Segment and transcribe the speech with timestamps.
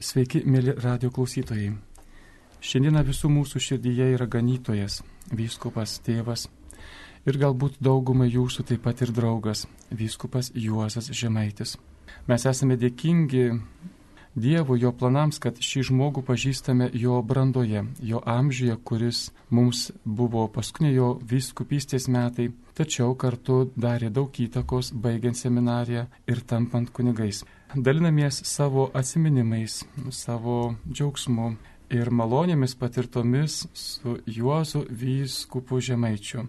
[0.00, 1.74] Sveiki, mėly radio klausytojai.
[2.64, 6.46] Šiandieną visų mūsų širdyje yra ganytojas, vyskupas, tėvas
[7.28, 11.74] ir galbūt daugumai jūsų taip pat ir draugas, vyskupas Juozas Žemaitis.
[12.32, 13.44] Mes esame dėkingi
[14.34, 20.92] Dievo jo planams, kad šį žmogų pažįstame jo brandoje, jo amžiuje, kuris mums buvo paskutinė
[20.94, 27.42] jo vyskupystės metai, tačiau kartu darė daug įtakos baigiant seminariją ir tampant kunigais
[27.74, 31.52] dalinamės savo atsiminimais, savo džiaugsmu
[31.94, 36.46] ir malonėmis patirtomis su Juozu Vyskupu Žemaičiu.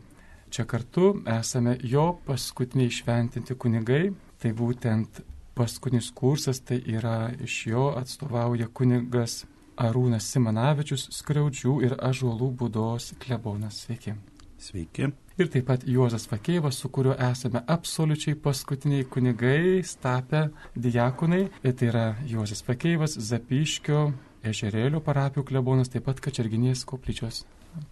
[0.51, 4.11] Čia kartu esame jo paskutiniai šventinti kunigai,
[4.41, 5.21] tai būtent
[5.61, 9.45] paskutinis kursas, tai yra iš jo atstovauja kunigas
[9.81, 13.85] Arūnas Simanavičius, Skriaudžių ir Ažuolų būdos klebonas.
[13.85, 14.17] Sveiki.
[14.61, 21.47] Sveiki ir taip pat Juozas Vakėvas, su kuriuo esame absoliučiai paskutiniai kunigai, tapę diakonai.
[21.63, 24.03] Ir tai yra Juozas Vakėvas, Zapiškio,
[24.45, 27.43] Ežerėlio parapijų klebonas, taip pat Kačerginės koplyčios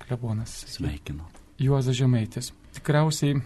[0.04, 0.64] klebonas.
[0.70, 1.26] Sveikinu.
[1.60, 2.54] Juozas Žemaitis.
[2.78, 3.42] Tikriausiai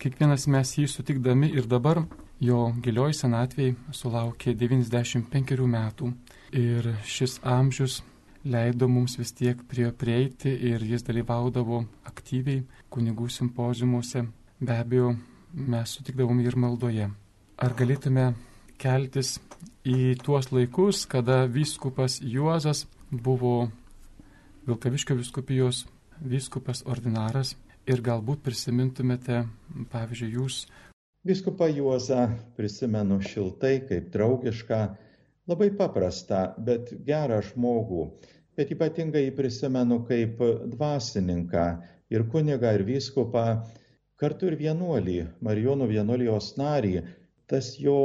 [0.00, 2.04] kiekvienas mes jį sutikdami ir dabar
[2.40, 6.12] jo gilioj senatvėj sulaukė 95 metų.
[6.56, 8.02] Ir šis amžius
[8.46, 14.26] leido mums vis tiek prie prieiti ir jis dalyvaudavo aktyviai kunigų simpozimuose.
[14.60, 15.16] Be abejo,
[15.52, 17.10] mes sutikdavom ir maldoje.
[17.56, 18.34] Ar galėtume
[18.78, 19.38] keltis
[19.86, 23.70] į tuos laikus, kada vyskupas Juozas buvo
[24.66, 25.84] Vilkaviškio viskupijos
[26.20, 27.54] vyskupas ordinaras
[27.86, 29.44] ir galbūt prisimintumėte,
[29.92, 30.64] pavyzdžiui, jūs.
[31.26, 34.80] Viskupą Juozą prisimenu šiltai, kaip draugišką,
[35.50, 38.10] labai paprastą, bet gerą žmogų
[38.56, 40.40] bet ypatingai jį prisimenu kaip
[40.72, 41.66] dvasininką
[42.14, 43.44] ir kunigą ir vyskupą,
[44.20, 46.94] kartu ir vienuolį, Marijonų vienuolijos narį.
[47.52, 47.98] Tas jo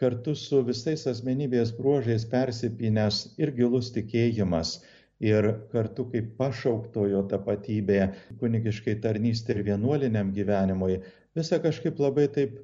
[0.00, 4.76] kartu su visais asmenybės bruožais persipinęs ir gilus tikėjimas
[5.20, 8.00] ir kartu kaip pašauktojo tapatybė,
[8.40, 11.00] kunigiškai tarnystė ir vienuoliniam gyvenimui,
[11.36, 12.56] visa kažkaip labai taip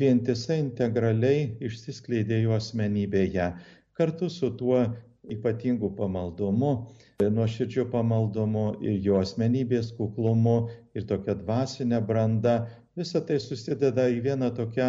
[0.00, 3.52] vientisai integraliai išsiskleidė jo asmenybėje.
[3.98, 4.80] Kartu su tuo
[5.28, 6.72] ypatingu pamaldumu,
[7.20, 10.58] nuoširdžiu pamaldumu ir jo asmenybės kuklumu
[10.96, 12.58] ir tokia dvasinė branda,
[12.96, 14.88] visa tai susideda į vieną tokią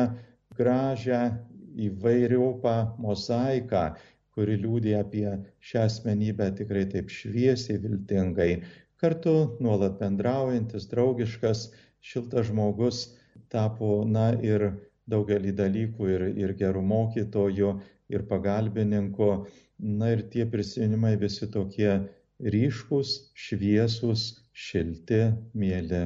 [0.58, 1.24] gražią
[1.90, 3.84] įvairiopą mozaiką,
[4.36, 5.26] kuri liūdė apie
[5.72, 8.52] šią asmenybę tikrai taip šviesiai, viltingai.
[9.00, 11.70] Kartu nuolat bendraujantis, draugiškas,
[12.02, 13.06] šiltas žmogus
[13.54, 14.72] tapo, na ir
[15.10, 17.74] daugelį dalykų ir, ir gerų mokytojų,
[18.10, 19.32] ir pagalbininkų
[19.80, 21.92] Na ir tie prisiminimai visi tokie
[22.44, 25.22] ryškus, šviesus, šilti,
[25.56, 26.02] mėly.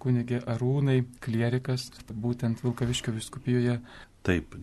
[0.00, 3.76] Kunigė Arūnai, klierikas, būtent Vilkaviškio viskupijoje.
[4.24, 4.56] Taip,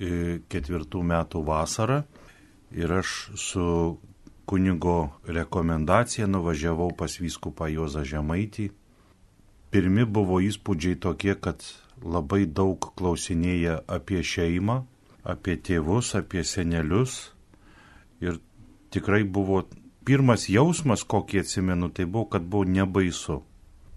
[0.00, 2.02] 94 metų vasarą
[2.72, 3.64] ir aš su
[4.48, 8.70] kunigo rekomendacija nuvažiavau pas vyskupą Jozą Žemaitį.
[9.70, 11.62] Pirmi buvo įspūdžiai tokie, kad
[12.02, 14.80] labai daug klausinėja apie šeimą,
[15.22, 17.30] apie tėvus, apie senelius.
[18.18, 18.40] Ir
[18.90, 19.62] tikrai buvo
[20.04, 23.42] pirmas jausmas, kokį atsimenu, tai buvo, kad buvo nebaisu.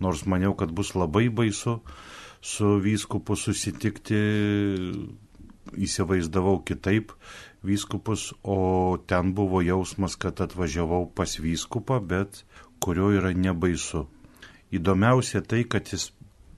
[0.03, 1.79] Nors maniau, kad bus labai baisu
[2.43, 4.21] su vyskupu susitikti,
[5.77, 7.13] įsivaizdavau kitaip
[7.63, 12.43] vyskupus, o ten buvo jausmas, kad atvažiavau pas vyskupą, bet
[12.83, 14.07] kurio yra nebaisu.
[14.73, 16.09] Įdomiausia tai, kad jis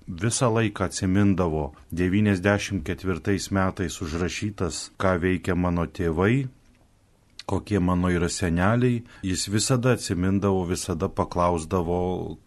[0.07, 6.47] visą laiką atsimindavo 94 metais užrašytas, ką veikia mano tėvai,
[7.45, 11.99] kokie mano yra seneliai, jis visada atsimindavo, visada paklausdavo,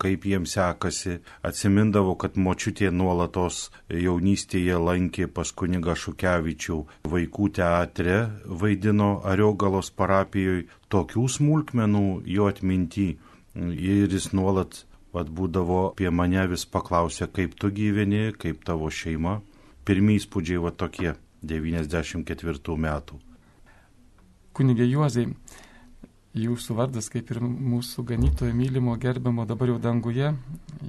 [0.02, 6.80] kaip jiems sekasi, atsimindavo, kad močiutė nuolatos jaunystėje lankė pas kuniga Šukevičių
[7.14, 13.08] vaikų teatre, vaidino Ariogalos parapijoje, tokių smulkmenų jo atminti
[13.54, 14.84] ir jis nuolat
[15.16, 19.38] Vat būdavo apie mane vis paklausę, kaip tu gyveni, kaip tavo šeima.
[19.88, 21.14] Pirmieji įspūdžiai va tokie
[21.54, 23.22] 94 metų.
[24.58, 25.28] Kunigė Juozai,
[26.38, 30.32] jūsų vardas, kaip ir mūsų ganytojo mylimo gerbiamo dabar jau danguje,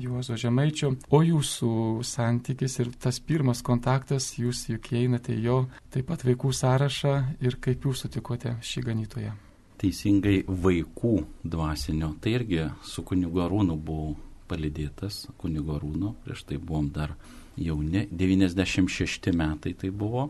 [0.02, 1.74] Juozo Žemaičio, o jūsų
[2.06, 7.14] santykis ir tas pirmas kontaktas, jūs juk einate jo taip pat vaikų sąrašą
[7.46, 9.36] ir kaip jūs sutikote šį ganytoją
[9.80, 11.14] teisingai vaikų
[11.48, 12.14] dvasinio.
[12.20, 14.16] Tai irgi su kunigu Arūnu buvau
[14.50, 17.14] palidėtas, kunigu Arūnu, prieš tai buvom dar
[17.60, 20.30] jauni, 96 metai tai buvo.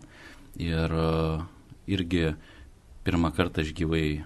[0.60, 1.10] Ir e,
[1.96, 2.26] irgi
[3.10, 4.24] pirmą kartą aš gyvai e,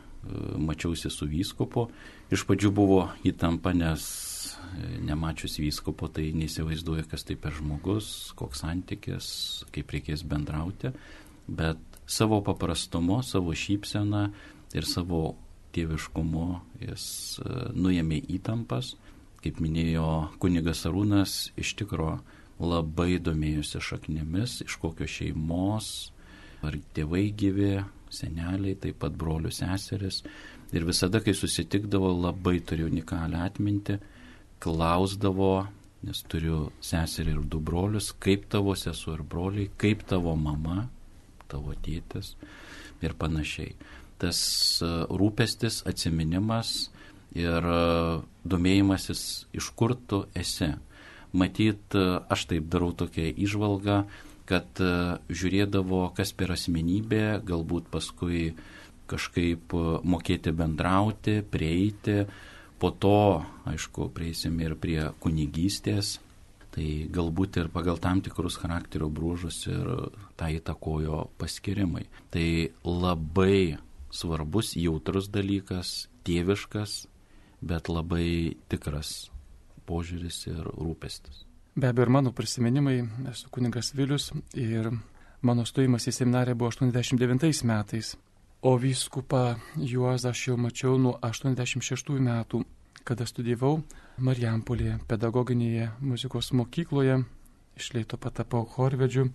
[0.60, 1.88] mačiausi su vyskupu.
[2.34, 4.04] Iš pradžių buvo įtampa, nes
[4.76, 9.30] e, nemačius vyskupo, tai neįsivaizduoju, kas tai per žmogus, koks santykis,
[9.72, 10.92] kaip reikės bendrauti.
[11.48, 11.80] Bet
[12.12, 14.28] savo paprastumu, savo šypsena
[14.76, 15.38] ir savo
[15.74, 16.50] tėviškumu
[16.84, 17.08] jis
[17.40, 18.98] e, nuėmė įtampas.
[19.44, 22.18] Kaip minėjo kunigas Arūnas, iš tikro
[22.60, 25.90] labai domėjusi šaknimis, iš kokios šeimos,
[26.64, 27.76] ar tėvai gyvi,
[28.13, 30.21] seneliai, taip pat brolių seseris.
[30.74, 34.00] Ir visada, kai susitikdavo, labai turiu unikalią atmintį,
[34.63, 35.56] klausdavo,
[36.04, 40.88] nes turiu seserį ir du brolius, kaip tavo sesuo ir broliai, kaip tavo mama,
[41.51, 42.33] tavo tėtis
[43.04, 43.75] ir panašiai
[44.24, 44.39] tas
[44.81, 46.74] e, rūpestis, atsiminimas
[47.36, 47.80] ir e,
[48.48, 49.24] domėjimasis,
[49.56, 50.74] iš kur tu esi.
[51.33, 54.04] Matyt, e, aš taip darau tokią išvalgą,
[54.50, 54.80] kad
[55.31, 58.54] žiūrėdavo, kas per asmenybė, galbūt paskui
[59.12, 62.24] kažkaip mokėti bendrauti, prieiti.
[62.81, 66.18] Po to, aišku, prieisim ir prie kunigystės,
[66.74, 69.88] tai galbūt ir pagal tam tikrus charakterio bruožus ir
[70.40, 72.07] tą įtakojo paskirimai.
[72.34, 72.48] Tai
[72.84, 73.78] labai
[74.13, 77.06] svarbus, jautrus dalykas, tėviškas,
[77.63, 79.30] bet labai tikras
[79.88, 81.43] požiūris ir rūpestis.
[81.75, 84.92] Be abejo, ir mano prisiminimai, esu kuningas Vilius ir
[85.42, 88.12] mano stojimas į seminariją buvo 89 metais,
[88.62, 92.62] o vyskupą Juozą aš jau mačiau nuo 86 metų,
[93.04, 93.81] kada studijavau
[94.22, 97.24] Marijampolėje pedagoginėje muzikos mokykloje,
[97.81, 99.31] išleito patapau chorvedžiu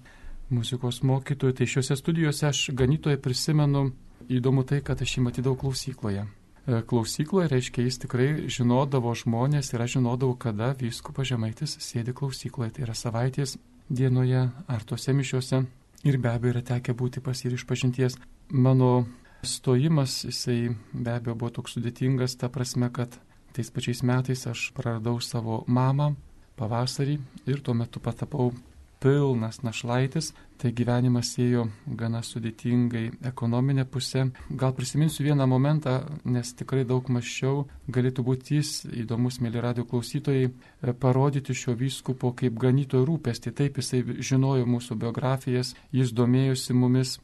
[0.54, 3.88] muzikos mokytoju, tai šiuose studijose aš ganytoje prisimenu
[4.30, 6.28] įdomu tai, kad aš jį matydavau klausykloje.
[6.68, 12.74] E, klausykloje reiškia, jis tikrai žinodavo žmonės ir aš žinodavau, kada vyskupas žemaitis sėdi klausykloje,
[12.76, 13.56] tai yra savaitės
[13.88, 15.62] dienoje ar tose mišiuose.
[16.04, 18.18] Ir be abejo yra tekę būti pas ir išpažinties.
[18.52, 19.06] Mano
[19.40, 23.16] stojimas, jisai be abejo buvo toks sudėtingas, ta prasme, kad
[23.56, 26.12] tais pačiais metais aš praradau savo mamą
[26.60, 27.16] pavasarį
[27.48, 28.52] ir tuo metu patapau
[29.00, 31.68] pilnas našlaitis, tai gyvenimas ėjo
[31.98, 34.24] gana sudėtingai ekonominė pusė.
[34.50, 38.72] Gal prisiminsiu vieną momentą, nes tikrai daug maščiau, galėtų būti jis
[39.04, 43.54] įdomus, mėly radio klausytojai, e, parodyti šio vyskupo kaip ganytojo rūpestį.
[43.54, 47.18] Taip jisai žinojo mūsų biografijas, jis domėjosi mumis.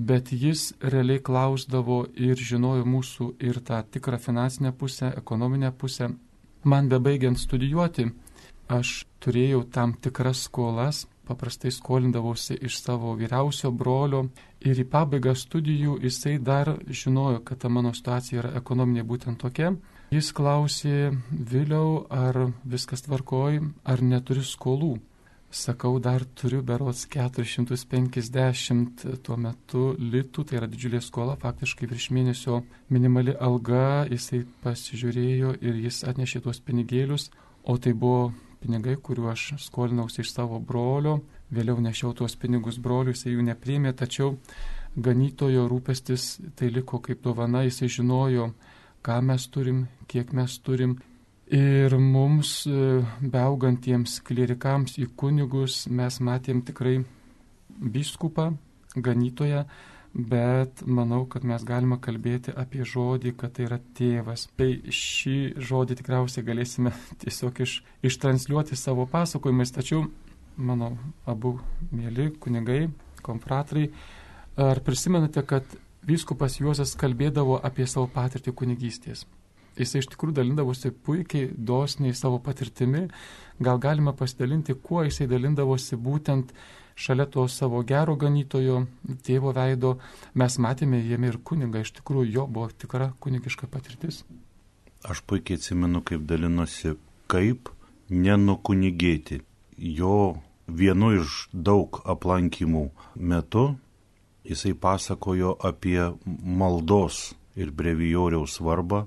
[0.00, 6.08] Bet jis realiai klausdavo ir žinojo mūsų ir tą tikrą finansinę pusę, ekonominę pusę.
[6.64, 8.06] Man bebaigiant studijuoti,
[8.68, 14.24] aš turėjau tam tikras skolas, paprastai skolindavausi iš savo vyriausio brolio
[14.60, 19.74] ir į pabaigą studijų jisai dar žinojo, kad ta mano situacija yra ekonominė būtent tokia.
[20.10, 24.96] Jis klausė vėliau, ar viskas tvarkoj, ar neturi skolų.
[25.50, 32.60] Sakau, dar turiu berots 450 tuo metu litų, tai yra didžiulė skola, faktiškai virš mėnesio
[32.90, 37.30] minimali alga, jisai pasižiūrėjo ir jis atnešė tuos pinigėlius,
[37.66, 41.20] o tai buvo pinigai, kuriuos aš skolinausi iš savo brolio,
[41.50, 44.36] vėliau nešiau tuos pinigus broliui, jisai jų nepriėmė, tačiau
[44.96, 48.50] ganytojo rūpestis tai liko kaip dovana, jisai žinojo,
[49.06, 50.98] ką mes turim, kiek mes turim.
[51.50, 57.00] Ir mums, e, beaugantiems klerikams į kunigus, mes matėm tikrai
[57.80, 58.52] biskupą,
[58.94, 59.64] ganytoją,
[60.14, 64.48] bet manau, kad mes galime kalbėti apie žodį, kad tai yra tėvas.
[64.58, 66.92] Tai šį žodį tikriausiai galėsime
[67.22, 67.76] tiesiog iš,
[68.06, 70.08] ištransliuoti savo pasakojimais, tačiau
[70.60, 70.92] mano
[71.30, 71.58] abu
[71.94, 72.88] mėly kunigai,
[73.22, 73.90] konfratrai,
[74.60, 75.64] ar prisimenate, kad
[76.06, 79.26] vyskupas Juozas kalbėdavo apie savo patirtį kunigystės?
[79.78, 83.06] Jisai iš tikrųjų dalindavosi puikiai, dosniai savo patirtimi,
[83.62, 86.50] gal galima pasidalinti, kuo jisai dalindavosi būtent
[87.00, 88.84] šalia to savo gero ganytojo
[89.26, 89.96] tėvo veido
[90.34, 94.24] mes matėme jame ir kunigą, iš tikrųjų jo buvo tikra kunigiška patirtis.
[95.08, 96.98] Aš puikiai atsimenu, kaip dalinosi,
[97.30, 97.70] kaip
[98.10, 99.40] nenukunigėti.
[99.80, 103.64] Jo vienu iš daug aplankymų metu
[104.44, 109.06] jisai pasakojo apie maldos ir brevijoriaus svarbą.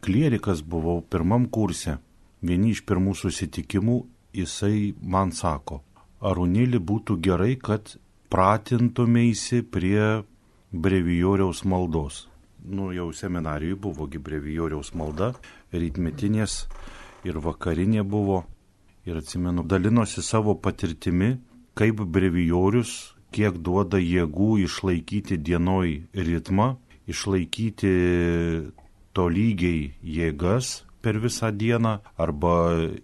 [0.00, 1.98] Klierikas buvau pirmam kurse.
[2.42, 4.00] Vieni iš pirmų susitikimų
[4.34, 5.82] jisai man sako,
[6.22, 7.96] Arunėlį būtų gerai, kad
[8.30, 10.22] pratintumėsi prie
[10.72, 12.26] brevijoriaus maldos.
[12.62, 15.32] Nu, jau seminarijoje buvogi brevijoriaus malda,
[15.74, 16.68] rytmetinės
[17.26, 18.44] ir vakarinė buvo.
[19.02, 21.34] Ir atsimenu, dalinosi savo patirtimi,
[21.74, 26.76] kaip brevijorius, kiek duoda jėgų išlaikyti dienoj ritmą,
[27.10, 27.92] išlaikyti
[29.16, 32.54] tolygiai jėgas per visą dieną, arba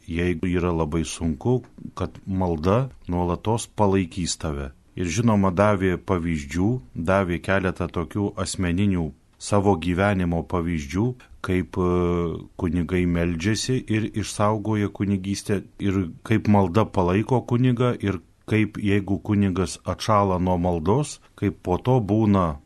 [0.08, 1.62] jeigu yra labai sunku,
[1.98, 4.70] kad malda nuolatos palaikys tave.
[4.98, 11.04] Ir žinoma, davė pavyzdžių, davė keletą tokių asmeninių savo gyvenimo pavyzdžių,
[11.46, 11.90] kaip e,
[12.58, 18.18] kunigai meldžiasi ir išsaugoja kunigystę, ir kaip malda palaiko kunigą, ir
[18.50, 22.58] kaip jeigu kunigas atšala nuo maldos, kaip po to būna e,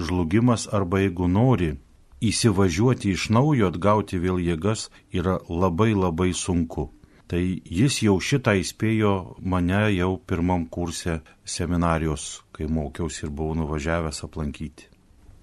[0.00, 1.74] žlugimas arba jeigu nori
[2.20, 6.90] įsivažiuoti iš naujo, atgauti vėl jėgas yra labai labai sunku.
[7.30, 9.12] Tai jis jau šitą įspėjo
[9.46, 14.88] mane jau pirmam kurse seminarijos, kai mokiausi ir buvau nuvažiavęs aplankyti.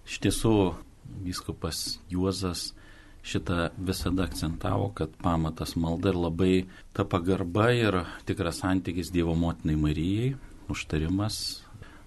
[0.07, 0.51] Iš tiesų,
[1.23, 2.73] vyskupas Juozas
[3.23, 6.53] šitą visada akcentavo, kad pamatas malda ir labai
[6.93, 10.35] ta pagarba ir tikras santykis Dievo motinai Marijai,
[10.71, 11.39] užtarimas,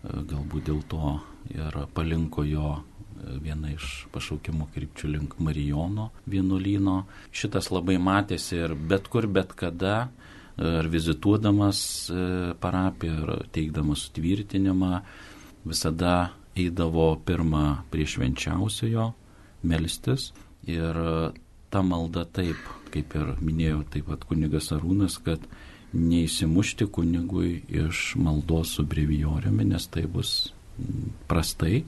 [0.04, 1.16] e, galbūt dėl to
[1.56, 2.78] ir palinko jo
[3.42, 7.04] viena iš pašaukimo krypčių link Marijono vienuolyno.
[7.32, 9.96] Šitas labai matėsi ir bet kur, bet kada,
[10.56, 11.80] e, ar vizituodamas
[12.60, 15.00] parapiją, ar teikdamas sutvirtinimą,
[15.64, 19.10] visada eidavo pirmą prie švenčiausiojo
[19.62, 20.30] melstis
[20.66, 21.32] Ir e,
[21.70, 22.58] ta malda taip,
[22.92, 25.42] kaip ir minėjo taip pat kunigas Arūnas, kad
[25.94, 30.52] neįsimušti kunigui iš maldos su brevijoriumi, nes tai bus
[31.30, 31.84] prastai.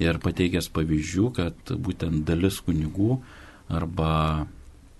[0.00, 3.18] Ir pateikęs pavyzdžių, kad būtent dalis kunigų
[3.68, 4.46] arba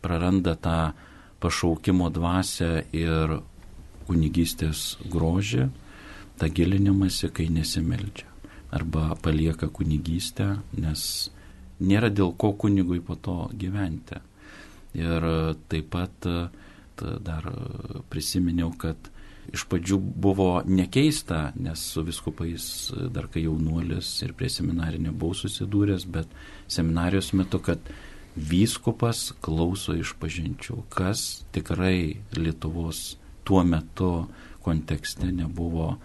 [0.05, 0.93] praranda tą
[1.41, 3.39] pašaukimo dvasę ir
[4.09, 5.69] kunigystės grožį,
[6.41, 8.29] tą gilinimąsi, kai nesimeldžia.
[8.71, 11.31] Arba palieka kunigystę, nes
[11.81, 14.21] nėra dėl ko kunigui po to gyventi.
[14.95, 15.27] Ir
[15.71, 16.29] taip pat
[17.01, 17.49] dar
[18.13, 19.10] prisiminiau, kad
[19.51, 22.65] iš pradžių buvo nekeista, nes su viskupais
[23.15, 26.31] dar kai jaunuolis ir prie seminarinio buvau susidūręs, bet
[26.71, 27.91] seminarijos metu, kad
[28.37, 34.29] vyskupas klauso iš pažinčių, kas tikrai Lietuvos tuo metu
[34.63, 35.97] kontekste nebuvo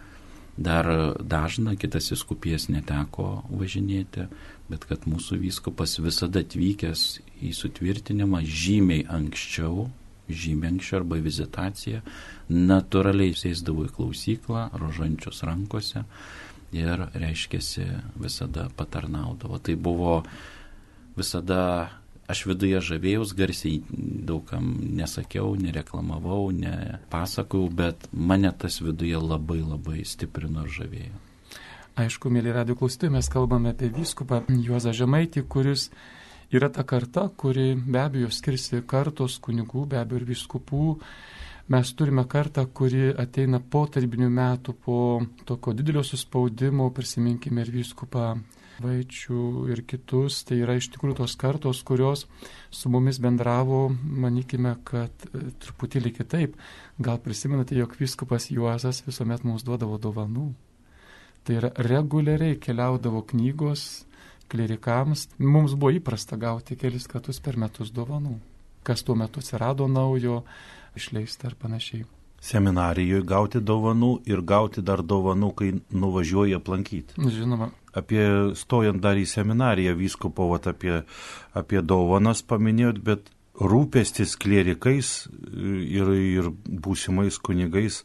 [0.58, 0.88] dar
[1.20, 4.30] dažna, kitas viskupijas neteko važinėti,
[4.72, 7.04] bet kad mūsų vyskupas visada atvykęs
[7.44, 9.89] į sutvirtinimą žymiai anksčiau,
[10.29, 12.01] žymiai anksčiau arba vizitaciją,
[12.50, 16.05] natūraliai sėsdavo į klausyklą, rožančius rankose
[16.75, 17.62] ir, reiškia,
[18.20, 19.60] visada patarnaudavo.
[19.63, 20.15] Tai buvo
[21.15, 21.62] visada
[22.32, 30.65] aš viduje žavėjaus, garsiai daugam nesakiau, nereklamavau, nepasakau, bet mane tas viduje labai labai stiprino
[30.65, 31.24] ir žavėjo.
[31.96, 35.88] Aišku, mėly radio klausytojai, mes kalbame apie vyskupą Juozą Žemaitį, kuris
[36.54, 40.90] yra ta karta, kuri be abejo skirsi kartos kunigų, be abejo ir vyskupų.
[41.74, 44.98] Mes turime kartą, kuri ateina po tarybinių metų, po
[45.50, 48.36] tokio didelio suspaudimo, prisiminkime ir vyskupą
[48.84, 50.42] Vaičių ir kitus.
[50.46, 52.25] Tai yra iš tikrųjų tos kartos, kurios
[52.70, 53.88] su mumis bendravo,
[54.25, 56.58] manykime, kad e, truputėlį kitaip.
[57.00, 60.50] Gal prisimenate, jog viskupas Juozas visuomet mums duodavo dovanų.
[61.48, 64.06] Tai yra reguliariai keliaudavo knygos
[64.52, 65.28] klerikams.
[65.40, 68.38] Mums buvo įprasta gauti kelis kartus per metus dovanų.
[68.86, 70.44] Kas tuo metu atsirado naujo,
[70.96, 72.06] išleista ar panašiai.
[72.46, 77.18] Seminarijoje gauti dovanų ir gauti dar dovanų, kai nuvažiuoji aplankyti.
[77.18, 77.72] Žinoma.
[77.96, 78.25] Apie
[78.60, 81.00] stojant dar į seminariją vyskupo, apie,
[81.58, 88.04] apie dovanas paminėjot, bet rūpestis klierikais ir, ir būsimais kunigais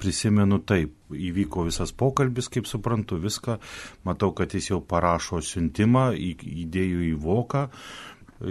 [0.00, 3.58] prisimenu taip, įvyko visas pokalbis, kaip suprantu, viską,
[4.06, 7.66] matau, kad jis jau parašo siuntimą, įdėjau į voką,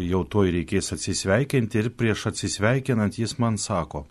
[0.01, 4.05] jau to reikės atsisveikinti ir prieš atsisveikinant jis man sako,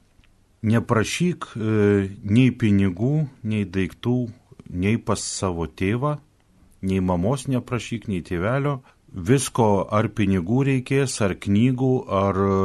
[0.64, 4.19] neprašyk e, nei pinigų, nei daiktų,
[4.71, 6.16] nei pas savo tėvą,
[6.85, 8.78] nei mamos neprašyk, nei tėvelio,
[9.14, 12.57] visko ar pinigų reikės, ar knygų, ar e,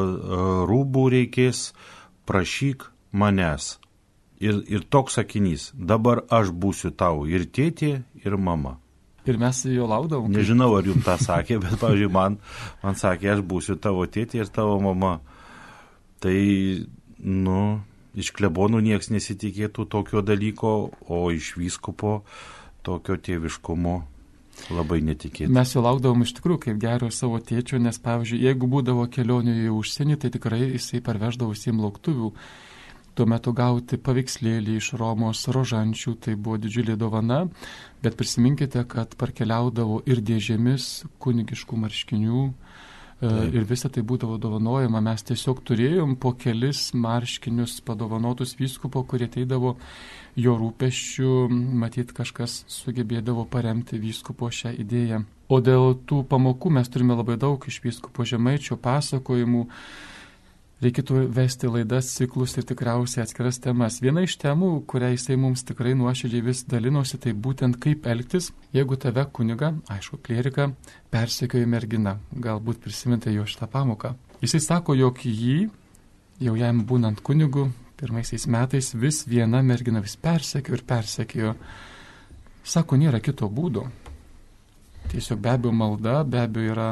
[0.70, 1.70] rūbų reikės,
[2.30, 3.78] prašyk manęs
[4.40, 8.78] Ir, ir toks sakinys, dabar aš būsiu tau ir tėtė, ir mama.
[9.28, 10.32] Ir mes jo laukdavom.
[10.32, 12.38] Nežinau, ar jums tą sakė, bet, pavyzdžiui, man,
[12.84, 15.18] man sakė, aš būsiu tavo tėtė ir tavo mama.
[16.24, 16.38] Tai,
[17.20, 17.60] nu,
[18.16, 20.78] iš klebonų nieks nesitikėtų tokio dalyko,
[21.12, 22.22] o iš vyskupo
[22.88, 23.98] tokio tėviškumo
[24.76, 25.52] labai netikėta.
[25.52, 29.70] Mes jo laukdavom iš tikrųjų kaip gero savo tėčio, nes, pavyzdžiui, jeigu būdavo kelionių į
[29.76, 32.34] užsienį, tai tikrai jisai parveždavo visiems lauktuvių
[33.20, 37.42] tuo metu gauti paveikslėlį iš Romos rožančių, tai buvo didžiulė dovana,
[38.04, 40.86] bet prisiminkite, kad parkeliaudavo ir dėžėmis
[41.20, 42.46] kunigiškų marškinių.
[43.20, 43.58] E, Taip.
[43.60, 45.02] Ir visa tai būdavo dovanojama.
[45.04, 49.76] Mes tiesiog turėjom po kelis marškinius padovanotus vyskupo, kurie teidavo
[50.40, 51.34] jo rūpeščių,
[51.82, 55.26] matyt, kažkas sugebėdavo paremti vyskupo šią idėją.
[55.52, 59.66] O dėl tų pamokų mes turime labai daug iš vyskupo žemaičio pasakojimų
[60.84, 64.00] reikėtų vesti laidas, ciklus ir tikriausiai atskiras temas.
[64.04, 68.96] Viena iš temų, kurią jisai mums tikrai nuoširdžiai vis dalinosi, tai būtent kaip elgtis, jeigu
[69.00, 70.70] tave kuniga, aišku, klierika,
[71.12, 72.18] persekioja mergina.
[72.32, 74.16] Galbūt prisiminti jo šitą pamoką.
[74.40, 75.68] Jisai sako, jog jį,
[76.46, 77.68] jau jam būnant kunigu,
[78.00, 81.56] pirmaisiais metais vis viena mergina vis persekio ir persekio.
[82.64, 83.90] Sako, nėra kito būdo.
[85.10, 86.90] Tiesiog be abejo malda, be abejo yra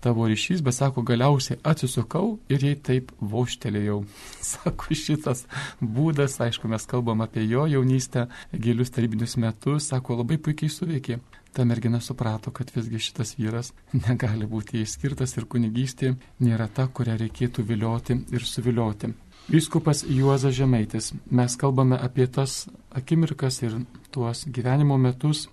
[0.00, 3.98] tavo ryšys, bet sako, galiausiai atsisukau ir jai taip voštelėjau.
[4.48, 5.44] Sako, šitas
[5.80, 11.18] būdas, aišku, mes kalbam apie jo jaunystę, gilius tarybinius metus, sako, labai puikiai suveikė.
[11.52, 13.72] Ta mergina suprato, kad visgi šitas vyras
[14.06, 16.12] negali būti įskirtas ir kunigystė
[16.44, 19.14] nėra ta, kurią reikėtų vilioti ir suvilioti.
[19.48, 21.14] Vyskupas Juozas Žemaitis.
[21.32, 23.78] Mes kalbame apie tas akimirkas ir
[24.12, 25.46] tuos gyvenimo metus,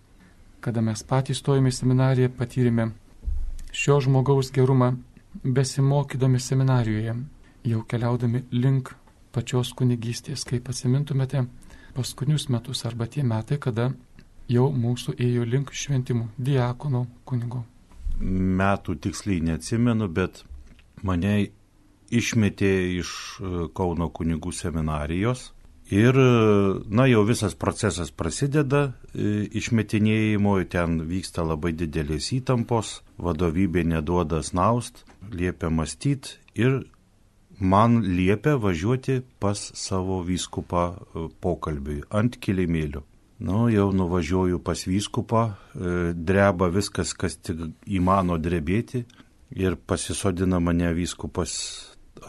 [0.60, 2.90] kada mes patys stojame į seminariją, patyrėme
[3.75, 4.94] šio žmogaus gerumą
[5.44, 7.15] besimokydami seminarijoje,
[7.67, 8.94] jau keliaudami link
[9.36, 11.44] pačios kunigystės, kaip atsimintumėte
[11.96, 13.89] paskutinius metus arba tie metai, kada
[14.48, 17.65] jau mūsų ėjo link šventimų diakono kunigo.
[18.62, 20.46] Metų tiksliai neatsimenu, bet
[21.03, 21.36] mane
[22.15, 25.50] išmetė iš e, Kauno kunigų seminarijos
[25.94, 26.18] Ir,
[26.89, 35.04] na, jau visas procesas prasideda e, išmetinėjimo, ten vyksta labai didelės įtampos, vadovybė neduoda snaust,
[35.30, 36.82] liepia mąstyti ir
[37.60, 43.06] man liepia važiuoti pas savo vyskupą e, pokalbiui ant kilimėlių.
[43.46, 49.06] Nu, jau nuvažiuoju pas vyskupą, e, dreba viskas, kas tik įmano drebėti
[49.54, 51.54] ir pasisodina mane vyskupas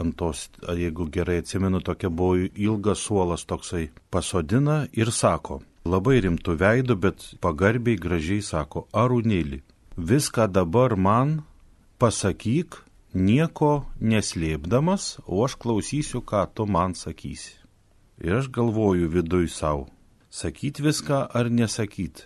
[0.01, 6.57] ant tos, jeigu gerai atsimenu, tokia buvo ilgas suolas toksai, pasodina ir sako, labai rimtų
[6.61, 9.61] veidų, bet pagarbiai gražiai sako, arūnėlį,
[9.97, 11.41] viską dabar man
[12.01, 12.81] pasakyk,
[13.13, 17.55] nieko neslėpdamas, o aš klausysiu, ką tu man sakysi.
[18.21, 19.87] Ir aš galvoju viduj savo,
[20.29, 22.25] sakyt viską ar nesakyt.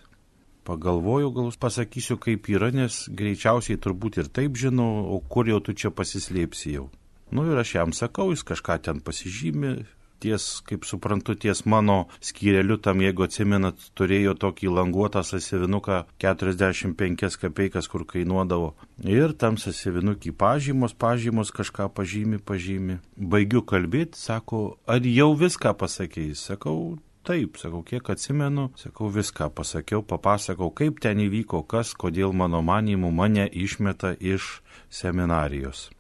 [0.64, 5.74] Pagalvoju, gal pasakysiu, kaip yra, nes greičiausiai turbūt ir taip žinau, o kur jau tu
[5.74, 6.90] čia pasislėpsi jau.
[7.32, 9.76] Nu ir aš jam sakau, jis kažką ten pasižymi,
[10.22, 17.90] ties, kaip suprantu, ties mano skyreliu, tam jeigu atsimenat, turėjo tokį languotą sasivinuką 45 kapeikas,
[17.92, 18.74] kur kainuodavo.
[19.02, 23.00] Ir tam sasivinukį pažymos, pažymos kažką pažymi, pažymi.
[23.16, 26.36] Baigiu kalbėti, sako, ar jau viską pasakėjai?
[26.38, 32.64] Sakau, Taip, sakau, kiek atsimenu, sakau, viską pasakiau, papasakau, kaip ten įvyko, kas, kodėl mano
[32.66, 34.56] manimu mane išmeta iš
[34.90, 35.92] seminarijos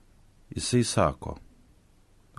[0.55, 1.37] jisai sako,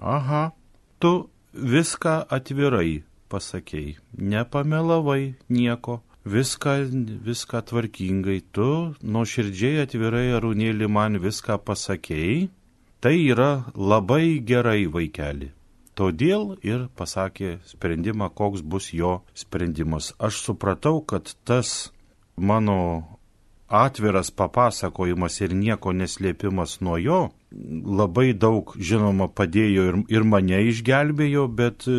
[0.00, 0.50] aha,
[0.98, 1.12] tu
[1.52, 3.96] viską atvirai pasakėjai,
[4.32, 6.74] nepamelavai nieko, viską,
[7.26, 8.68] viską tvarkingai, tu
[9.02, 12.50] nuoširdžiai atvirai arūnėlį man viską pasakėjai,
[13.02, 15.52] tai yra labai gerai vaikeli.
[15.92, 20.14] Todėl ir pasakė sprendimą, koks bus jo sprendimas.
[20.16, 21.92] Aš supratau, kad tas
[22.36, 22.78] mano
[23.68, 27.20] atviras papasakojimas ir nieko neslėpimas nuo jo
[28.00, 31.94] labai daug, žinoma, padėjo ir, ir mane išgelbėjo, bet e,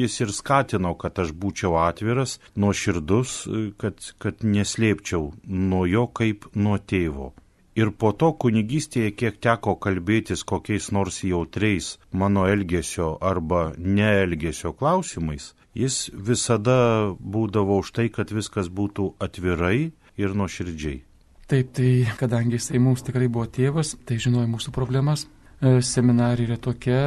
[0.00, 6.48] jis ir skatino, kad aš būčiau atviras, nuoširdus, e, kad, kad neslėpčiau nuo jo kaip
[6.54, 7.32] nuo tėvo.
[7.74, 15.50] Ir po to kunigystėje, kiek teko kalbėtis kokiais nors jautriais mano elgesio arba neelgesio klausimais,
[15.74, 16.78] jis visada
[17.18, 21.02] būdavo už tai, kad viskas būtų atvirai ir nuoširdžiai.
[21.44, 25.26] Taip, tai kadangi jisai mums tikrai buvo tėvas, tai žinojo mūsų problemas.
[25.60, 27.00] E, seminarija yra tokia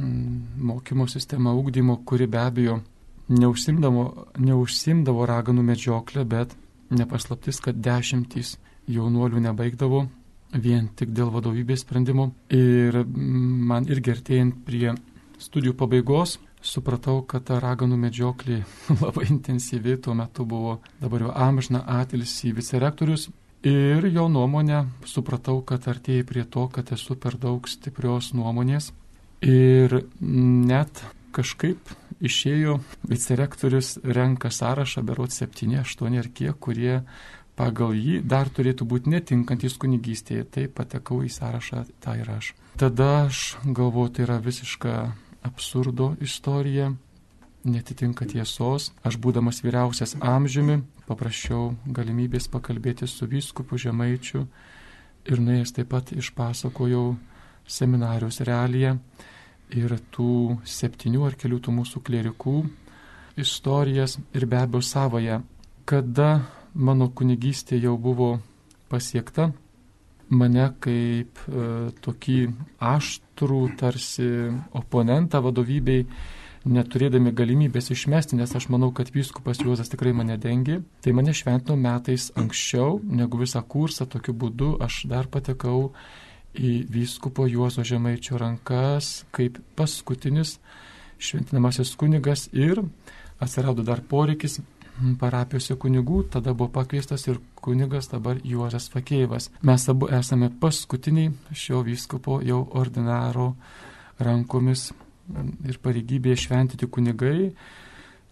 [0.00, 2.78] mokymo sistema ūkdymo, kuri be abejo
[3.28, 4.04] neužsimdavo,
[4.40, 6.56] neužsimdavo raganų medžioklę, bet
[6.96, 8.56] nepaslaptis, kad dešimtys
[8.88, 10.06] jaunuolių nebaigdavo
[10.64, 12.30] vien tik dėl vadovybės sprendimų.
[12.56, 14.94] Ir man irgi artėjant prie
[15.44, 18.62] studijų pabaigos, supratau, kad ta raganų medžioklė
[19.04, 23.28] labai intensyvi, tuo metu buvo dabar jau amžina atilsį vicerektorius
[23.64, 28.90] Ir jo nuomonę supratau, kad artėjai prie to, kad esu per daug stiprios nuomonės.
[29.40, 31.00] Ir net
[31.32, 32.76] kažkaip išėjo
[33.08, 37.00] vicerektorius renka sąrašą, berot 7, 8 ar kiek, kurie
[37.56, 40.44] pagal jį dar turėtų būti netinkantys kunigystėje.
[40.44, 42.52] Tai patekau į sąrašą, tai ir aš.
[42.76, 44.94] Tada aš galvoju, tai yra visiška
[45.44, 46.92] absurdo istorija
[47.64, 48.92] netitinka tiesos.
[49.04, 54.44] Aš būdamas vyriausias amžiumi paprašiau galimybės pakalbėti su vyskupu Žemaičiu
[55.24, 57.14] ir nuėjęs taip pat išpasakojau
[57.64, 58.98] seminarijos realiją
[59.74, 62.56] ir tų septynių ar kelių tų mūsų klerikų
[63.40, 65.40] istorijas ir be abejo savoje,
[65.84, 68.36] kada mano kunigystė jau buvo
[68.90, 69.50] pasiekta,
[70.28, 71.66] mane kaip e,
[72.04, 72.38] tokį
[72.80, 74.28] aštrų tarsi
[74.76, 76.06] oponentą vadovybei
[76.64, 81.76] neturėdami galimybės išmesti, nes aš manau, kad vyskupas Juozas tikrai mane dengi, tai mane šventino
[81.76, 85.92] metais anksčiau negu visą kursą, tokiu būdu aš dar patekau
[86.54, 90.58] į vyskupo Juozo Žemaičio rankas kaip paskutinis
[91.18, 92.80] šventinamasis kunigas ir
[93.42, 94.60] atsirado dar poreikis
[95.18, 99.50] parapijose kunigų, tada buvo pakviestas ir kunigas dabar Juozas Fakėjevas.
[99.66, 103.54] Mes abu esame paskutiniai šio vyskupo jau ordinaro
[104.22, 104.92] rankomis
[105.68, 107.52] ir pareigybėje šventyti kunigai,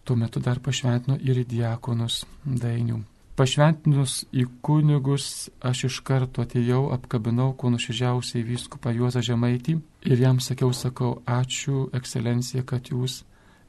[0.04, 3.00] tuo metu dar pašventino ir į diakonus dainių.
[3.38, 10.40] Pašventinus į kunigus aš iš karto atėjau, apkabinau kuo nuširdžiausiai vyskupą Juozą Žemaitį ir jam
[10.44, 13.22] sakiau, sakau, ačiū ekscelencija, kad jūs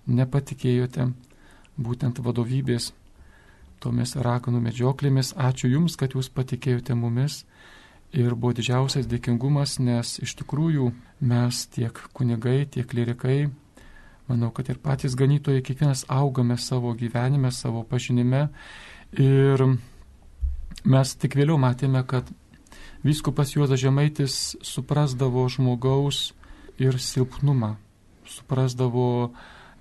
[0.07, 1.07] nepatikėjote
[1.79, 2.91] būtent vadovybės
[3.83, 5.33] tomis raganų medžioklėmis.
[5.39, 7.43] Ačiū Jums, kad Jūs patikėjote mumis.
[8.13, 10.91] Ir buvo didžiausias dėkingumas, nes iš tikrųjų
[11.25, 13.47] mes tiek kunigai, tiek klerikai,
[14.29, 18.47] manau, kad ir patys ganytojai, kiekvienas augame savo gyvenime, savo pažinime.
[19.17, 19.65] Ir
[20.85, 22.29] mes tik vėliau matėme, kad
[23.03, 26.29] Vyskupas Juozas Žemaitis suprasdavo žmogaus
[26.79, 27.73] ir silpnumą,
[28.29, 29.33] suprasdavo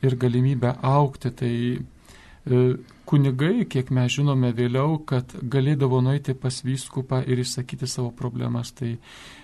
[0.03, 1.31] ir galimybę aukti.
[1.31, 2.65] Tai e,
[3.13, 8.71] kunigai, kiek mes žinome vėliau, kad galėdavo nueiti pas vyskupą ir išsakyti savo problemas.
[8.73, 8.95] Tai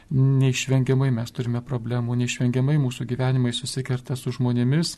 [0.08, 4.94] neišvengiamai mes turime problemų, neišvengiamai mūsų gyvenimai susikerta su žmonėmis,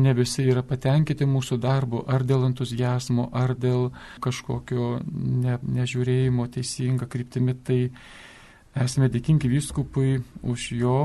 [0.00, 3.90] ne visi yra patenkinti mūsų darbu, ar dėl entuzijazmo, ar dėl
[4.24, 7.58] kažkokio ne, nežiūrėjimo teisinga kryptimi.
[7.60, 7.80] Tai
[8.88, 10.98] esame dėkingi vyskupui už jo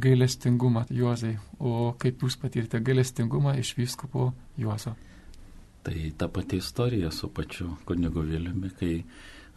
[0.00, 1.36] gailestingumą, Juozai.
[1.60, 4.96] O kaip jūs patirti gailestingumą iš vyskupo Juozo?
[5.82, 9.02] Tai ta pati istorija su pačiu kunigu Viliumi, kai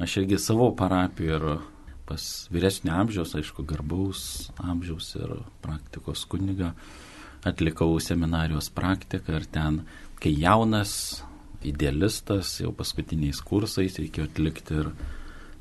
[0.02, 1.46] aš irgi savo parapiją ir
[2.06, 6.74] pas vyresnio amžiaus, aišku, garbaus amžiaus ir praktikos kuniga
[7.46, 9.84] atlikau seminarijos praktiką ir ten,
[10.22, 11.24] kai jaunas
[11.66, 14.92] idealistas, jau paskutiniais kursais reikėjo atlikti ir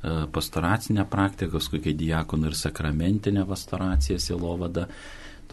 [0.05, 4.89] E, pastoracinę praktiką, kokia diakonų ir sakramentinė pastoracija silovada.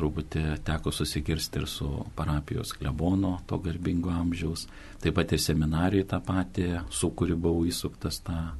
[0.01, 1.87] Truputį teko susikirsti ir su
[2.17, 4.65] parapijos klebono, to garbingo amžiaus.
[5.01, 8.53] Taip pat ir seminarijai tą patį, su kuri buvau įsuktas tą e,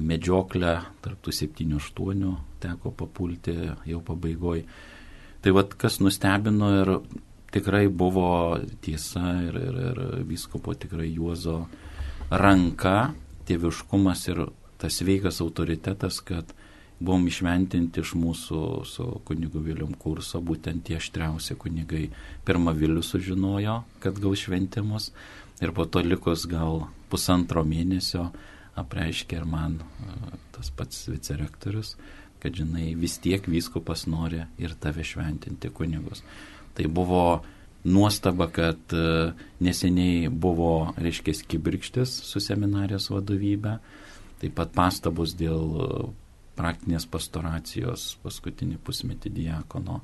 [0.00, 0.72] medžioklę,
[1.04, 2.32] tarptų 7-8
[2.64, 3.58] teko papulti
[3.90, 4.64] jau pabaigoje.
[5.44, 6.94] Tai vad kas nustebino ir
[7.52, 11.66] tikrai buvo tiesa ir, ir, ir viskopo tikrai Juozo
[12.32, 13.12] ranka,
[13.44, 14.46] tėviškumas ir
[14.80, 16.56] tas sveikas autoritetas, kad
[17.02, 22.06] buvom išventinti iš mūsų su kunigu Vilium kurso, būtent tie aštriausi kunigai.
[22.46, 25.10] Pirmą Vilių sužinojo, kad gal šventimus
[25.62, 28.28] ir po to likus gal pusantro mėnesio
[28.78, 31.96] apreiškė ir man e, tas pats vicerektorius,
[32.42, 36.24] kad žinai, vis tiek vyskupas nori ir tave šventinti kunigus.
[36.72, 37.42] Tai buvo
[37.84, 43.76] nuostaba, kad e, neseniai buvo, reiškia, kibirkštis su seminarijos vadovybė
[44.42, 45.76] Taip pat pastabos dėl
[46.58, 50.00] praktinės pastoracijos paskutinį pusmetį diakono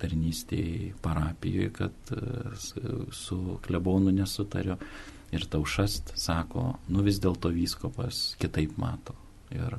[0.00, 2.20] tarnystėje parapijoje, kad e,
[3.16, 4.76] su klebonu nesutariu.
[5.34, 9.16] Ir taušast sako, nu vis dėlto vyskopas kitaip mato.
[9.50, 9.78] Ir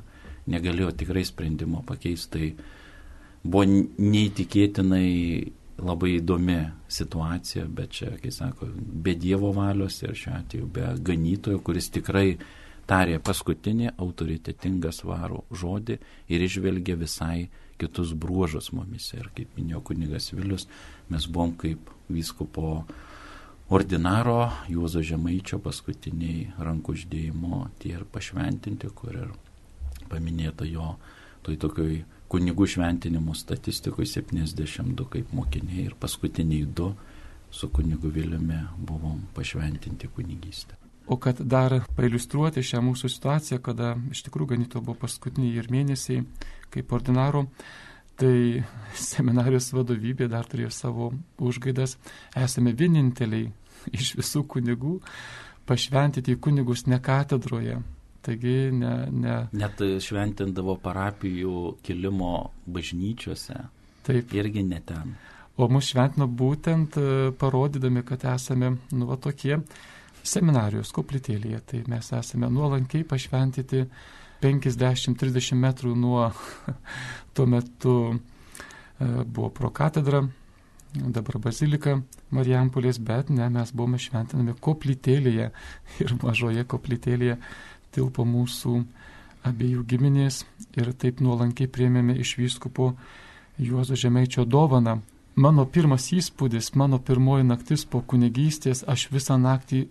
[0.52, 2.28] negalėjo tikrai sprendimo pakeisti.
[2.34, 2.50] Tai
[3.48, 5.08] buvo neįtikėtinai
[5.78, 6.58] labai įdomi
[6.90, 12.32] situacija, bet čia, kai sako, be Dievo valios ir šiuo atveju be ganytojo, kuris tikrai
[12.88, 15.98] tarė paskutinį autoritetingą svarų žodį
[16.32, 19.20] ir išvelgė visai kitus bruožus mumise.
[19.20, 20.68] Ir kaip minėjo kunigas Vilius,
[21.12, 22.86] mes buvom kaip vyskupo
[23.70, 24.40] ordinaro
[24.72, 29.36] Juozo Žemaičio paskutiniai rankų uždėjimo tie ir pašventinti, kur ir
[30.08, 30.96] paminėta jo
[31.44, 32.00] toj tokioj
[32.32, 36.94] kunigų šventinimų statistikoje 72 kaip mokiniai ir paskutiniai du
[37.52, 40.87] su kunigu Viliumi buvom pašventinti kunigystę.
[41.08, 46.26] O kad dar pailustruoti šią mūsų situaciją, kada iš tikrųjų ganyto buvo paskutiniai ir mėnesiai
[46.74, 47.46] kaip ordinaro,
[48.20, 48.64] tai
[48.98, 51.96] seminarijos vadovybė dar turėjo savo užgaidas.
[52.36, 53.48] Esame vieninteliai
[53.96, 54.98] iš visų kunigų
[55.68, 57.80] pašventyti į kunigus ne katedroje.
[58.28, 59.36] Taigi ne, ne.
[59.56, 63.62] Net šventindavo parapijų kilimo bažnyčiose.
[64.04, 64.34] Taip.
[64.36, 65.16] Irgi ne ten.
[65.56, 66.98] O mus šventino būtent
[67.40, 69.62] parodydami, kad esame, nu, va tokie
[70.30, 71.62] seminarijos koplytėlėje.
[71.72, 73.86] Tai mes esame nuolankiai pašventyti
[74.44, 76.28] 50-30 metrų nuo
[77.36, 78.18] tuo metu e,
[79.24, 80.28] buvo pro katedrą,
[80.98, 81.98] dabar bazilika
[82.34, 85.50] Marijampolės, bet ne, mes buvome šventinami koplytėlėje
[86.04, 87.38] ir mažoje koplytėlėje
[87.96, 88.82] tilpo mūsų
[89.48, 90.44] abiejų giminės
[90.78, 92.94] ir taip nuolankiai priėmėme iš vyskupo
[93.58, 95.00] Juozo Žemaičio dovaną.
[95.38, 99.86] Mano pirmas įspūdis, mano pirmoji naktis po kunigystės, aš visą naktį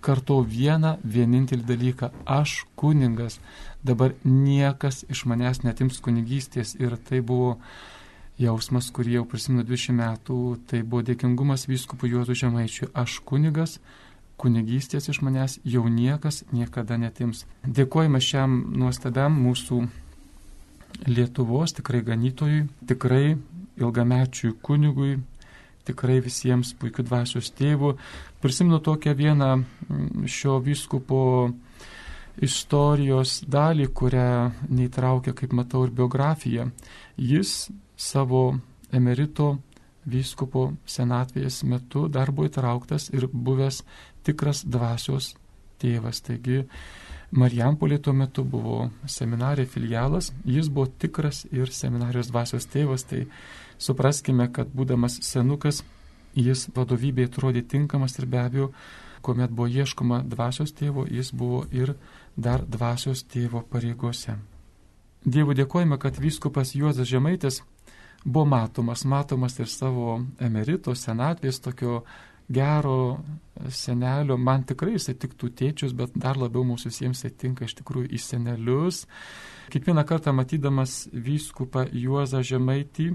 [0.00, 2.10] kartu vieną vienintelį dalyką.
[2.24, 3.38] Aš kuningas,
[3.84, 7.56] dabar niekas iš manęs netims kunigystės ir tai buvo
[8.38, 12.92] jausmas, kurį jau prisimenu 20 metų, tai buvo dėkingumas vyskupų Juozu Žemaičiui.
[12.94, 13.78] Aš kunigas,
[14.38, 17.44] kunigystės iš manęs jau niekas niekada netims.
[17.66, 19.86] Dėkojame šiam nuostabiam mūsų
[21.06, 23.36] Lietuvos tikrai ganytojui, tikrai
[23.78, 25.18] ilgamečiui kunigui,
[25.88, 27.94] tikrai visiems puikių dvasios tėvų.
[28.42, 31.22] Prisimenu tokią vieną mm, šio vyskupo
[32.44, 34.28] istorijos dalį, kurią
[34.70, 36.68] neįtraukia, kaip matau, ir biografija.
[37.18, 38.52] Jis savo
[38.94, 39.56] emerito
[40.08, 43.82] vyskupo senatvės metu dar buvo įtrauktas ir buvęs
[44.24, 45.34] tikras dvasios
[45.82, 46.22] tėvas.
[46.24, 46.64] Taigi
[47.28, 53.26] Marijampolė tuo metu buvo seminarė filialas, jis buvo tikras ir seminarijos dvasios tėvas, tai
[53.78, 55.82] supraskime, kad būdamas senukas,
[56.34, 58.68] jis vadovybėje atrodė tinkamas ir be abejo,
[59.22, 61.94] kuomet buvo ieškoma dvasios tėvo, jis buvo ir
[62.36, 64.38] dar dvasios tėvo pareigose.
[65.24, 67.62] Dievo dėkojame, kad vyskupas Juozas Žemaitis
[68.24, 72.02] buvo matomas, matomas ir savo emerito senatvės tokio
[72.48, 73.18] gero
[73.68, 78.08] senelio, man tikrai jisai tiktų tėčius, bet dar labiau mūsų visiems jisai tinka iš tikrųjų
[78.14, 79.02] į senelius.
[79.68, 83.10] Kiekvieną kartą matydamas vyskupą Juozą Žemaitį,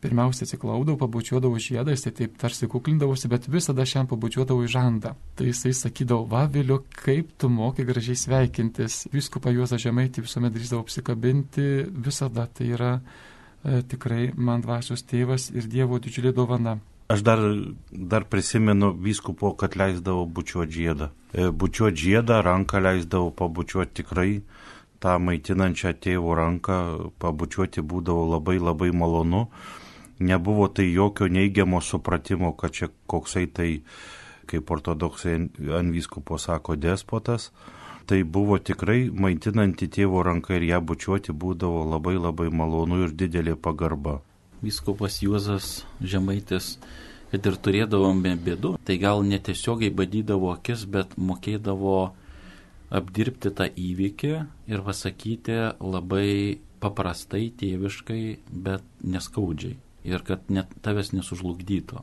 [0.00, 5.14] pirmiausia atsiklaudavau, pabučiuodavau žiedą, jisai taip tarsi kuklindavosi, bet visada šiam pabučiuodavau į žandą.
[5.38, 9.06] Tai jisai sakydavo, va vėliau, kaip tu moki gražiai sveikintis.
[9.14, 11.68] Vyskupą Juozą Žemaitį visuomet drįsdavau apsikabinti,
[12.08, 16.78] visada tai yra e, tikrai man dvasios tėvas ir Dievo didžiulė dovana.
[17.08, 17.38] Aš dar,
[17.90, 21.10] dar prisimenu vyskupo, kad leisdavo bučiuoti žiedą.
[21.32, 24.40] E, bučiuoti žiedą, ranką leisdavo pabučiuoti tikrai,
[24.98, 26.76] tą maitinančią tėvo ranką
[27.22, 29.46] pabučiuoti būdavo labai labai malonu.
[30.18, 33.70] Nebuvo tai jokio neigiamo supratimo, kad čia koksai tai,
[34.46, 35.34] kaip ortodoksai
[35.76, 37.50] ant vyskupo sako, despotas.
[38.06, 43.56] Tai buvo tikrai maitinanti tėvo ranką ir ją bučiuoti būdavo labai labai malonu ir didelė
[43.58, 44.20] pagarba
[44.62, 46.76] vyskupas Juozas Žemaitis,
[47.30, 51.96] kad ir turėdavome bėdų, tai gal netiesiogiai badydavo akis, bet mokėdavo
[52.96, 54.32] apdirbti tą įvykį
[54.70, 59.76] ir pasakyti labai paprastai, tėviškai, bet neskaudžiai.
[60.06, 62.02] Ir kad net tavęs nesužlugdytų.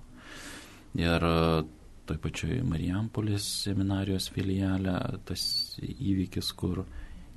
[0.99, 1.63] Ir e,
[2.09, 5.43] toj pačioj Marijampolės seminarijos filialė tas
[5.81, 6.83] įvykis, kur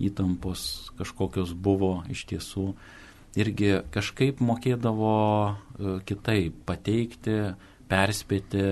[0.03, 2.71] įtampos kažkokios buvo iš tiesų
[3.37, 7.37] irgi kažkaip mokėdavo e, kitaip pateikti,
[7.91, 8.65] perspėti,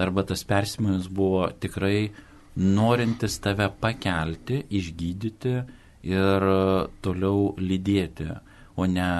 [0.00, 2.10] arba tas perspėjimas buvo tikrai
[2.56, 5.56] norintis tave pakelti, išgydyti
[6.06, 6.60] ir e,
[7.04, 8.30] toliau lydėti,
[8.76, 9.10] o ne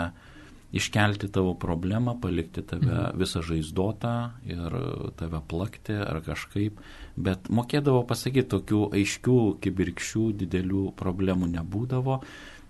[0.76, 3.20] iškelti tavo problemą, palikti tave mhm.
[3.20, 4.14] visą žaizdotą
[4.48, 4.76] ir
[5.20, 6.80] tave plakti ar kažkaip,
[7.16, 12.20] bet mokėdavo pasakyti, tokių aiškių, kibirkščių, didelių problemų nebūdavo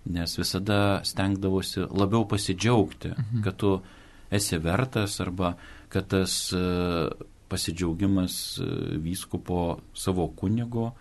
[0.06, 3.42] nes visada stengdavosi labiau pasidžiaugti, mhm.
[3.42, 3.72] kad tu
[4.30, 5.56] esi vertas arba
[5.88, 6.62] kad tas e,
[7.48, 8.68] pasidžiaugimas e,
[9.02, 10.92] vyskupo savo kunigo,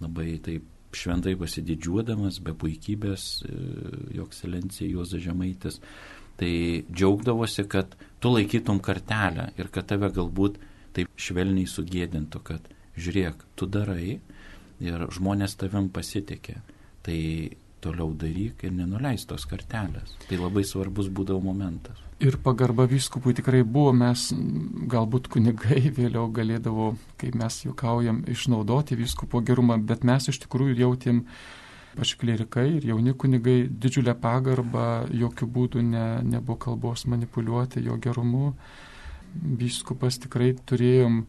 [0.00, 3.56] labai taip šventai pasididžiuodamas, be puikybės, e,
[4.16, 5.80] jo ekscelencija Juozas Žemaitis,
[6.40, 10.58] tai džiaugdavosi, kad tu laikytum kartelę ir kad tave galbūt
[10.96, 14.18] taip švelniai sugėdintų, kad žiūrėk, tu darai
[14.80, 16.60] ir žmonės tavim pasitikė.
[17.06, 17.20] Tai
[17.84, 20.16] toliau daryk ir nenuleis tos kartelės.
[20.26, 22.00] Tai labai svarbus būdavo momentas.
[22.24, 24.30] Ir pagarba vyskupui tikrai buvo, mes
[24.92, 31.22] galbūt kunigai vėliau galėdavo, kaip mes juokaujam, išnaudoti vyskupo gerumą, bet mes iš tikrųjų jautėm,
[31.96, 34.86] pač klerikai ir jauni kunigai, didžiulę pagarbą,
[35.22, 38.52] jokių būdų ne, nebuvo kalbos manipuliuoti jo gerumu.
[39.36, 41.20] Vyskupas tikrai turėjom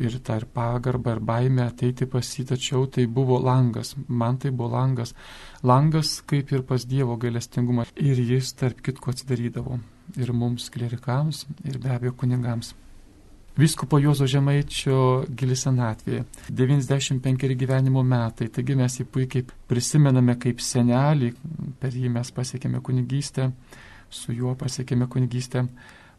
[0.00, 4.52] ir tą ir pagarbą, ir baimę ateiti pas jį, tačiau tai buvo langas, man tai
[4.52, 5.14] buvo langas,
[5.62, 9.80] langas kaip ir pas Dievo gailestingumą ir jis tarp kitko atsidarydavo
[10.20, 12.74] ir mums klerikams, ir be abejo kunigams.
[13.60, 21.28] Vyskupo Jozo Žemaičio gili senatvė, 95 gyvenimo metai, taigi mes jį puikiai prisimename kaip senelį,
[21.82, 23.50] per jį mes pasiekėme kunigystę,
[24.08, 25.66] su juo pasiekėme kunigystę,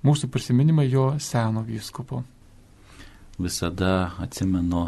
[0.05, 2.21] mūsų prisiminimai jo seno vyskupo.
[3.41, 4.85] Visada atsimenu,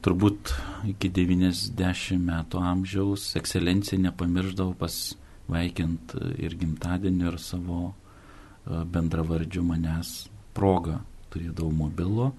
[0.00, 0.56] turbūt
[0.88, 10.22] iki 90 metų amžiaus ekscelencija nepamirždavau pasveikint ir gimtadienį ir savo e, bendravardžių manęs
[10.56, 11.02] progą.
[11.34, 12.30] Turėdavau mobilo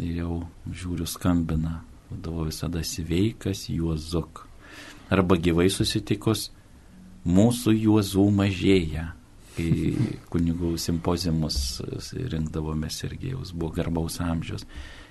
[0.00, 0.36] ir jau
[0.70, 4.46] žiūriu skambina, būdavo visada sveikas Juozuk.
[5.10, 6.48] Arba gyvai susitikus,
[7.26, 9.10] mūsų Juozų mažėja
[9.56, 9.94] kai
[10.32, 11.80] kunigų simpozimus
[12.14, 14.66] rinkdavome Sergejaus, buvo garbaus amžiaus,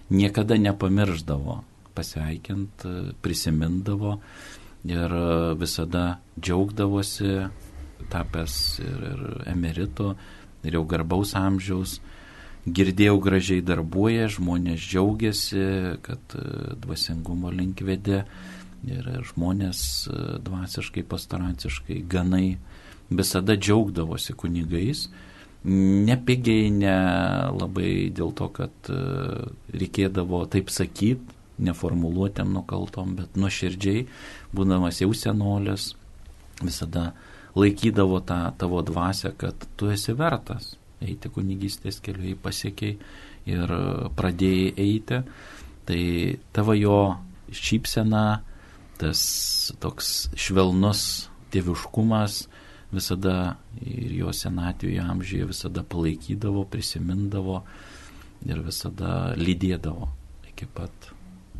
[0.09, 1.61] niekada nepamirždavo
[1.97, 2.85] pasveikint,
[3.23, 4.19] prisimindavo
[4.87, 5.15] ir
[5.59, 7.33] visada džiaugdavosi
[8.09, 10.13] tapęs ir, ir emeritu,
[10.63, 11.99] ir jau garbaus amžiaus.
[12.75, 15.61] Girdėjau gražiai darbuoja, žmonės džiaugiasi,
[16.05, 16.43] kad e,
[16.83, 18.23] dvasingumo link vedė
[18.87, 22.57] ir žmonės e, dvasiškai, pastoraciškai ganai
[23.09, 25.07] visada džiaugdavosi kunigais.
[25.63, 26.97] Nepigiai, ne
[27.55, 28.99] labai dėl to, kad e,
[29.75, 34.05] reikėdavo taip sakyti, neformuluotėm nukaltom, bet nuoširdžiai,
[34.55, 35.93] būdamas jau senolis,
[36.61, 37.09] visada
[37.59, 42.97] laikydavo tą tavo dvasę, kad tu esi vertas eiti kunigystės keliu, jei pasiekiai
[43.49, 43.73] ir
[44.17, 45.21] pradėjai eiti,
[45.87, 46.03] tai
[46.55, 46.99] tavo jo
[47.55, 48.23] šypsena,
[48.99, 49.21] tas
[49.79, 51.03] toks švelnus
[51.53, 52.41] tėviškumas
[52.91, 53.35] visada
[53.79, 57.61] ir jo senatvėje amžiuje visada palaikydavo, prisimindavo
[58.49, 60.09] ir visada lydėdavo
[60.49, 61.11] iki pat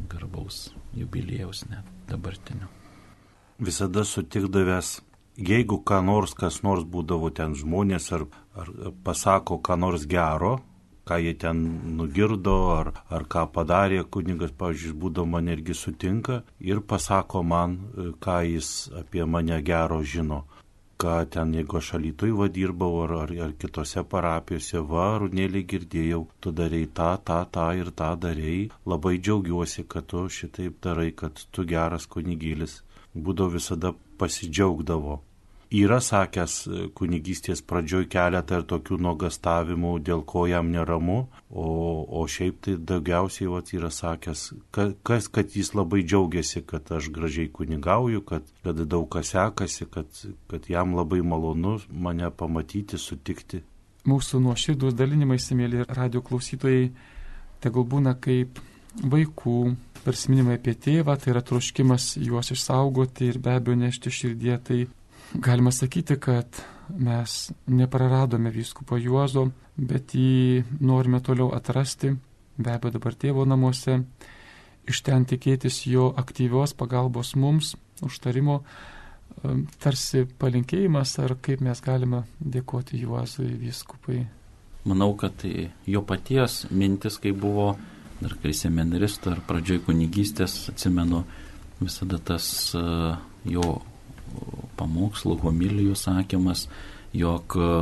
[0.10, 2.68] garbaus jubiliejaus net dabartinio.
[3.60, 5.00] Visada sutikdavęs,
[5.40, 8.26] jeigu ką nors, kas nors būdavo ten žmonės ar,
[8.60, 8.72] ar
[9.04, 10.60] pasako ką nors gero,
[11.08, 11.62] ką jie ten
[11.98, 17.78] nugirdo ar, ar ką padarė, kunigas, pavyzdžiui, būdavo man irgi sutinka ir pasako man,
[18.22, 20.44] ką jis apie mane gero žino.
[21.00, 26.52] Ką ten, jeigu aš alytui vadirbau ar, ar, ar kitose parapijose, va, runėlį girdėjau, tu
[26.52, 31.64] darei tą, tą, tą ir tą darei, labai džiaugiuosi, kad tu šitaip darai, kad tu
[31.64, 32.82] geras kunigėlis.
[33.16, 35.22] Būdavo visada pasidžiaugdavo
[35.72, 41.66] yra sakęs e, kunigystės pradžioj keletą ir tokių nuogastavimų, dėl ko jam neramu, o,
[42.10, 47.52] o šiaip tai daugiausiai vat, yra sakęs, kas, kad jis labai džiaugiasi, kad aš gražiai
[47.54, 50.10] kunigauju, kad, kad daug kas sekasi, kad,
[50.50, 53.62] kad jam labai malonu mane pamatyti, sutikti.
[54.10, 56.90] Mūsų nuoširdus dalinimai, simėlė radio klausytojai,
[57.62, 58.58] tegul būna kaip
[59.06, 59.58] vaikų
[60.02, 64.80] prisiminimai apie tėvą, tai yra troškimas juos išsaugoti ir be abejo nešti širdie, tai
[65.34, 66.62] Galima sakyti, kad
[66.98, 72.16] mes nepraradome vyskupo Juozo, bet jį norime toliau atrasti,
[72.58, 74.00] be abejo dabar tėvo namuose,
[74.90, 78.64] iš ten tikėtis jo aktyvios pagalbos mums, užtarimo,
[79.44, 84.24] um, tarsi palinkėjimas, ar kaip mes galime dėkoti Juozui vyskupai.
[84.90, 87.76] Manau, kad tai jo paties mintis, kai buvo
[88.20, 91.22] dar kai seminaristo ar pradžioj kunigystės, atsimenu
[91.80, 93.14] visada tas uh,
[93.46, 93.78] jo
[94.80, 96.68] pamokslų, homilijų sakymas,
[97.16, 97.74] jog e,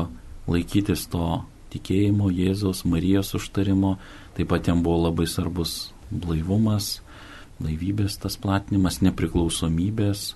[0.49, 3.97] laikytis to tikėjimo Jėzaus, Marijos užtarimo,
[4.37, 7.01] taip pat jam buvo labai svarbus blaivumas,
[7.59, 10.29] blaivybės tas platinimas, nepriklausomybės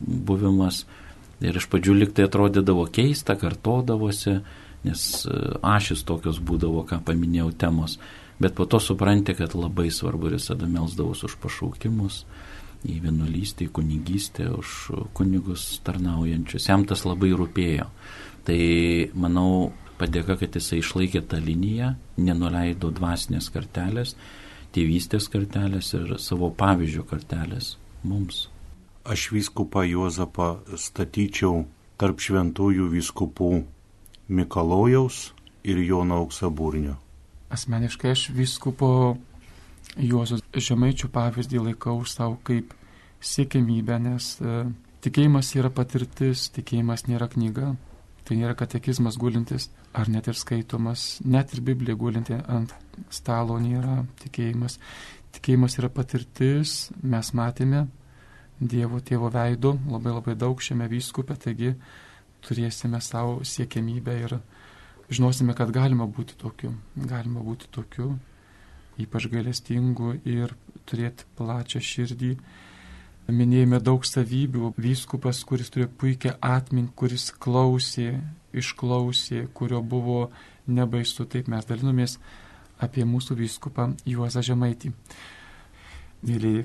[0.00, 0.84] buvimas.
[1.38, 4.40] Ir iš pradžių liktai atrodydavo keista, kartodavosi,
[4.86, 7.98] nes e, ašis tokios būdavo, ką paminėjau, temos.
[8.38, 12.22] Bet po to supranti, kad labai svarbu ir visada melsdavus už pašaukimus,
[12.86, 14.74] į vienuolystę, į kunigystę, už
[15.16, 16.68] kunigus tarnaujančius.
[16.70, 17.88] Jam tas labai rūpėjo.
[18.46, 18.60] Tai
[19.18, 24.14] manau, padėka, kad jisai išlaikė tą liniją, nenuleido dvasinės kartelės,
[24.74, 27.74] tėvystės kartelės ir savo pavyzdžio kartelės
[28.06, 28.46] mums.
[29.08, 31.64] Aš vyskupą Juozapą statyčiau
[31.98, 33.52] tarp šventųjų vyskupų
[34.28, 35.32] Mikalojaus
[35.64, 36.98] ir Jono Auksaburnio.
[37.48, 39.16] Asmeniškai aš vyskupo
[39.98, 42.70] Juozas Žemaičių pavyzdį laikau savo kaip
[43.18, 44.60] siekimybę, nes e,
[45.02, 47.72] tikėjimas yra patirtis, tikėjimas nėra knyga,
[48.22, 52.74] tai nėra katekizmas gulintis ar net ir skaitomas, net ir Biblija gulinti ant
[53.10, 54.78] stalo nėra tikėjimas.
[55.34, 57.88] Tikėjimas yra patirtis, mes matėme
[58.58, 61.76] Dievo tėvo veido labai labai daug šiame vyskupė, taigi
[62.42, 64.34] turėsime savo siekimybę ir
[65.10, 68.16] žinosime, kad galima būti tokiu, galima būti tokiu
[68.98, 70.54] ypač gailestingų ir
[70.88, 72.32] turėti plačią širdį.
[73.28, 74.72] Minėjome daug savybių.
[74.80, 78.22] Vyskupas, kuris turėjo puikią atmintį, kuris klausė,
[78.56, 80.30] išklausė, kurio buvo
[80.66, 81.26] nebaisu.
[81.28, 82.16] Taip mes dalinomės
[82.80, 84.94] apie mūsų vyskupą Juozą Žemaitį.
[86.24, 86.64] Mėlyje,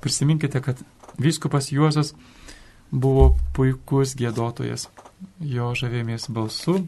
[0.00, 0.80] prisiminkite, kad
[1.18, 2.14] vyskupas Juozas
[2.90, 4.88] buvo puikus gėdotojas.
[5.42, 6.78] Jo žavėjomės balsu,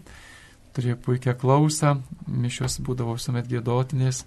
[0.77, 1.97] turėjo puikią klausą,
[2.31, 4.23] mišios būdavo visuomet gėdotinės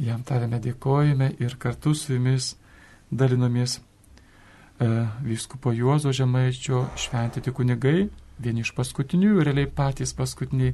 [0.00, 2.54] Jam tarėme dėkojame ir kartu su jumis
[3.10, 4.88] dalinomės e,
[5.26, 8.08] vyskupo Juozo Žemaičio šventyti kunigai,
[8.40, 10.72] vieni iš paskutinių, realiai patys paskutiniai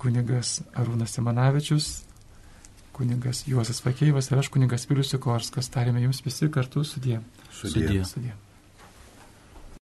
[0.00, 1.92] kunigas Arūnas Simanavičius,
[2.96, 5.68] kunigas Juozas Vakeivas ir aš kunigas Vilius Sikorskas.
[5.74, 7.20] Tarėme jums visi kartu sudė.
[7.52, 8.04] Sudė.
[8.08, 8.36] sudė.